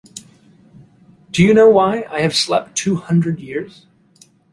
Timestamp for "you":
1.43-1.53